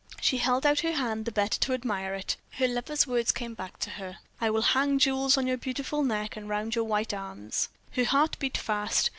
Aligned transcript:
She 0.19 0.37
held 0.39 0.65
out 0.65 0.79
her 0.79 0.93
hand 0.93 1.25
the 1.25 1.31
better 1.31 1.59
to 1.59 1.73
admire 1.73 2.15
it. 2.15 2.35
Her 2.53 2.67
lover's 2.67 3.05
words 3.05 3.31
came 3.31 3.53
back 3.53 3.77
to 3.81 3.91
her: 3.91 4.17
"I 4.41 4.49
will 4.49 4.63
hang 4.63 4.97
jewels 4.97 5.37
on 5.37 5.45
your 5.45 5.57
beautiful 5.57 6.01
neck 6.01 6.35
and 6.35 6.49
round 6.49 6.73
your 6.73 6.85
white 6.85 7.13
arms." 7.13 7.69
Her 7.91 8.05
heart 8.05 8.39
beat 8.39 8.57
fast. 8.57 9.09